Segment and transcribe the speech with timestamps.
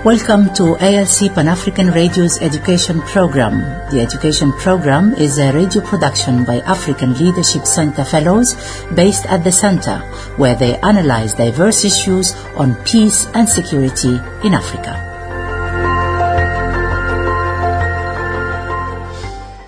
[0.00, 3.60] Welcome to ALC Pan African Radio's education program.
[3.92, 8.56] The education program is a radio production by African Leadership Center Fellows
[8.96, 9.98] based at the center,
[10.40, 14.96] where they analyze diverse issues on peace and security in Africa.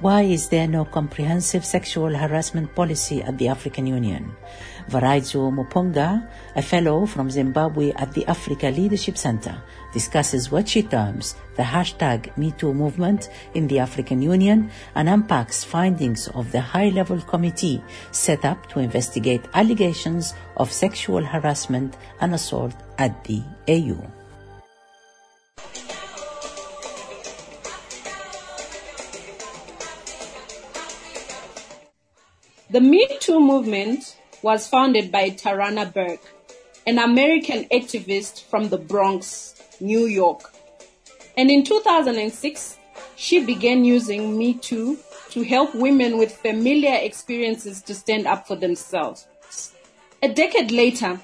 [0.00, 4.34] Why is there no comprehensive sexual harassment policy at the African Union?
[4.88, 9.60] Varaizu Mupunga, a fellow from Zimbabwe at the Africa Leadership Center,
[9.92, 16.28] discusses what she terms the hashtag MeToo movement in the African Union and unpacks findings
[16.28, 17.82] of the high-level committee
[18.12, 23.98] set up to investigate allegations of sexual harassment and assault at the AU.
[32.68, 36.22] The Me Too movement was founded by Tarana Burke,
[36.86, 40.52] an American activist from the Bronx, New York.
[41.36, 42.78] And in 2006,
[43.16, 44.98] she began using Me Too
[45.30, 49.26] to help women with familiar experiences to stand up for themselves.
[50.22, 51.20] A decade later,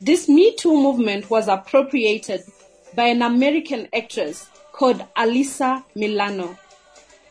[0.00, 2.42] this Me Too movement was appropriated
[2.94, 6.58] by an American actress called Alyssa Milano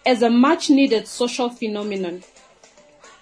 [0.06, 2.24] as a much needed social phenomenon.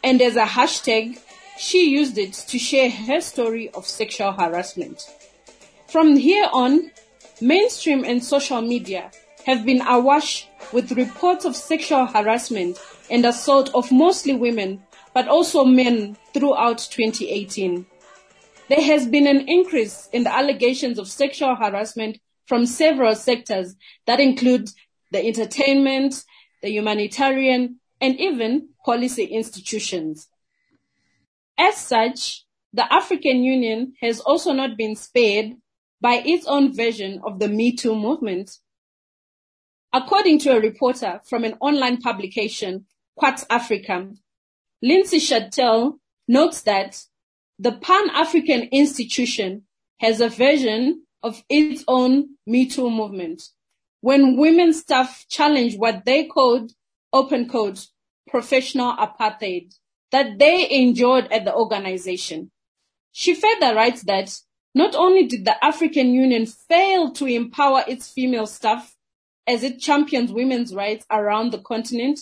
[0.04, 1.20] And as a hashtag,
[1.60, 5.04] she used it to share her story of sexual harassment.
[5.88, 6.90] From here on,
[7.42, 9.12] mainstream and social media
[9.46, 12.78] have been awash with reports of sexual harassment
[13.12, 14.82] and assault of mostly women,
[15.14, 17.86] but also men throughout 2018.
[18.70, 24.22] There has been an increase in the allegations of sexual harassment from several sectors that
[24.22, 24.70] include
[25.12, 26.24] the entertainment,
[26.62, 30.30] the humanitarian, and even policy institutions.
[31.60, 35.58] As such, the African Union has also not been spared
[36.00, 38.50] by its own version of the Me Too movement.
[39.92, 42.86] According to a reporter from an online publication,
[43.18, 44.10] Quartz Africa,
[44.82, 47.04] Lynsey Chutel notes that
[47.58, 49.64] the Pan-African institution
[50.00, 53.44] has a version of its own Me Too movement.
[54.00, 56.72] When women staff challenge what they called,
[57.12, 57.86] open quote,
[58.30, 59.74] professional apartheid
[60.12, 62.52] that they enjoyed at the organization.
[63.12, 64.40] She further writes that
[64.76, 68.96] not only did the African Union fail to empower its female staff
[69.48, 72.20] as it champions women's rights around the continent,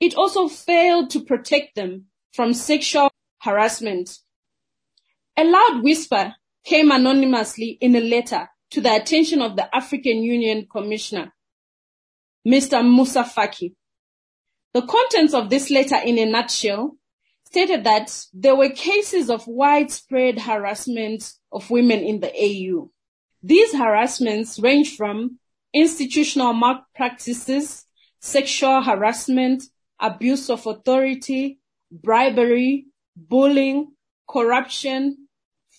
[0.00, 3.10] it also failed to protect them from sexual
[3.42, 4.18] harassment.
[5.36, 6.34] A loud whisper
[6.64, 11.32] came anonymously in a letter to the attention of the African Union Commissioner,
[12.46, 12.84] Mr.
[12.84, 13.74] Moussa Faki.
[14.72, 16.96] The contents of this letter in a nutshell
[17.54, 22.90] stated that there were cases of widespread harassment of women in the AU.
[23.44, 25.38] These harassments range from
[25.72, 27.86] institutional malpractices,
[28.18, 29.62] sexual harassment,
[30.00, 31.60] abuse of authority,
[31.92, 33.92] bribery, bullying,
[34.28, 35.28] corruption,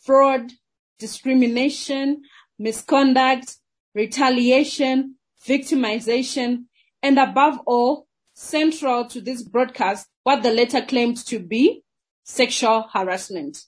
[0.05, 0.53] fraud,
[0.97, 2.21] discrimination,
[2.57, 3.57] misconduct,
[3.93, 5.15] retaliation,
[5.45, 6.67] victimization,
[7.03, 11.83] and above all, central to this broadcast what the letter claimed to be
[12.23, 13.59] sexual harassment.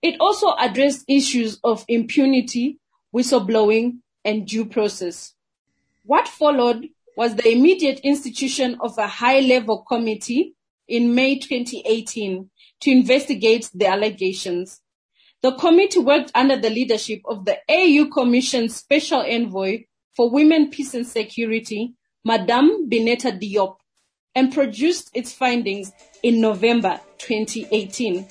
[0.00, 2.78] It also addressed issues of impunity,
[3.12, 5.34] whistleblowing, and due process.
[6.04, 10.54] What followed was the immediate institution of a high level committee
[10.86, 12.48] in May 2018
[12.82, 14.80] to investigate the allegations.
[15.42, 20.94] The committee worked under the leadership of the AU Commission Special Envoy for Women, Peace
[20.94, 21.94] and Security,
[22.24, 23.78] Madame Bineta Diop,
[24.34, 28.26] and produced its findings in November 2018.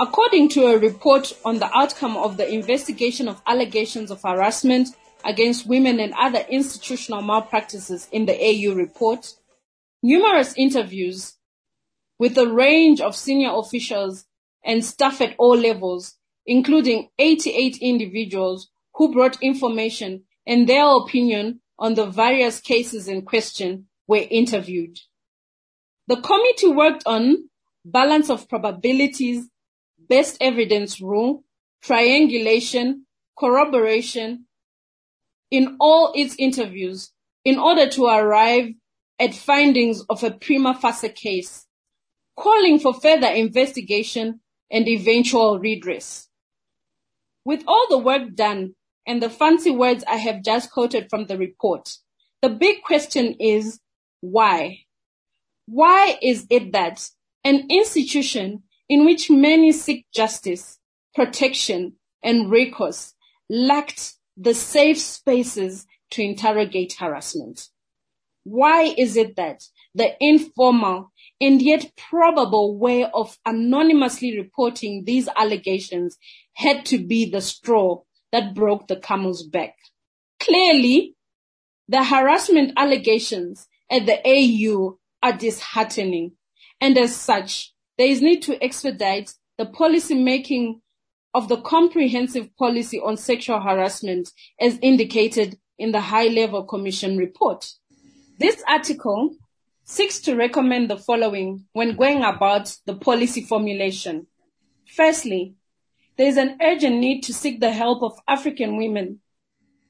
[0.00, 4.88] According to a report on the outcome of the investigation of allegations of harassment
[5.24, 9.34] against women and other institutional malpractices in the AU report,
[10.02, 11.34] numerous interviews
[12.18, 14.26] with a range of senior officials
[14.64, 16.14] and staff at all levels,
[16.46, 23.86] including 88 individuals who brought information and their opinion on the various cases in question
[24.08, 24.98] were interviewed.
[26.08, 27.48] The committee worked on
[27.84, 29.48] balance of probabilities,
[30.08, 31.44] best evidence rule,
[31.80, 33.06] triangulation,
[33.38, 34.46] corroboration
[35.50, 37.12] in all its interviews
[37.44, 38.70] in order to arrive
[39.20, 41.66] at findings of a prima facie case,
[42.36, 44.40] calling for further investigation
[44.72, 46.28] and eventual redress.
[47.44, 48.74] With all the work done,
[49.08, 51.96] and the fancy words I have just quoted from the report.
[52.42, 53.80] The big question is
[54.20, 54.84] why?
[55.66, 57.08] Why is it that
[57.42, 60.78] an institution in which many seek justice,
[61.14, 63.14] protection, and recourse
[63.50, 67.68] lacked the safe spaces to interrogate harassment.
[68.44, 69.62] Why is it that
[69.94, 76.16] the informal and yet probable way of anonymously reporting these allegations
[76.54, 78.02] had to be the straw
[78.32, 79.74] that broke the camel's back?
[80.40, 81.14] Clearly,
[81.88, 86.32] the harassment allegations at the AU are disheartening,
[86.80, 90.80] and as such, there is need to expedite the policy making
[91.34, 94.30] of the comprehensive policy on sexual harassment
[94.60, 97.70] as indicated in the High Level Commission report.
[98.38, 99.34] This article
[99.84, 104.26] seeks to recommend the following when going about the policy formulation.
[104.94, 105.54] Firstly,
[106.18, 109.20] there is an urgent need to seek the help of African women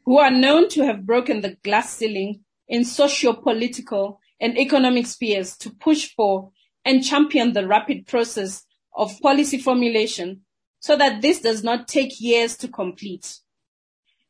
[0.04, 5.70] who are known to have broken the glass ceiling in socio-political and economic spheres to
[5.70, 6.50] push for
[6.84, 8.64] and champion the rapid process
[8.94, 10.42] of policy formulation
[10.80, 13.38] so that this does not take years to complete.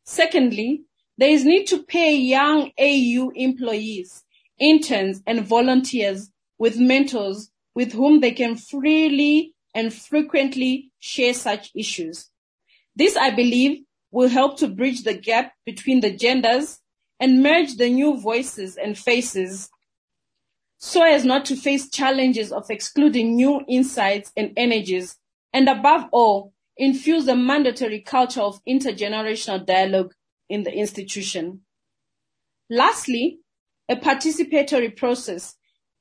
[0.04, 0.84] Secondly,
[1.18, 4.24] there is need to pay young AU employees,
[4.58, 12.31] interns and volunteers with mentors with whom they can freely and frequently share such issues.
[12.97, 16.81] This, I believe, will help to bridge the gap between the genders
[17.20, 19.69] and merge the new voices and faces
[20.79, 25.17] so as not to face challenges of excluding new insights and energies,
[25.53, 30.15] and above all, infuse a mandatory culture of intergenerational dialogue
[30.49, 31.62] in the institution.
[32.70, 33.41] Lastly,
[33.88, 35.56] a participatory process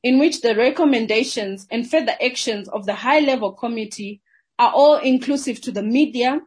[0.07, 4.21] in which the recommendations and further actions of the high level committee
[4.57, 6.39] are all inclusive to the media,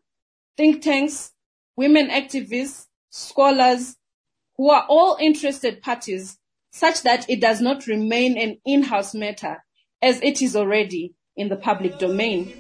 [0.56, 1.32] think tanks,
[1.76, 3.98] women activists, scholars,
[4.56, 6.38] who are all interested parties
[6.72, 9.62] such that it does not remain an in-house matter
[10.00, 12.54] as it is already in the public domain.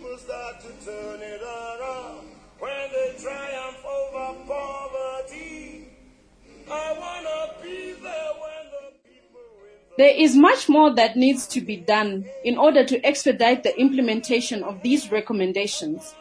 [10.00, 14.62] There is much more that needs to be done in order to expedite the implementation
[14.62, 16.14] of these recommendations.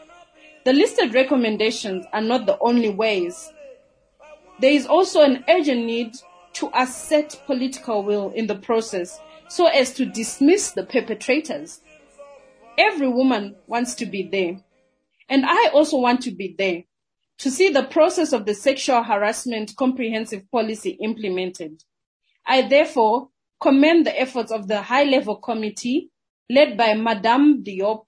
[0.66, 3.54] The listed recommendations are not the only ways.
[4.60, 6.18] There is also an urgent need
[6.56, 9.18] to assert political will in the process
[9.48, 11.80] so as to dismiss the perpetrators.
[12.78, 14.60] Every woman wants to be there.
[15.30, 16.84] And I also want to be there
[17.38, 21.86] to see the process of the sexual harassment comprehensive policy implemented.
[22.46, 23.30] I therefore
[23.62, 26.10] commend the efforts of the high level committee
[26.50, 28.04] led by Madame Diop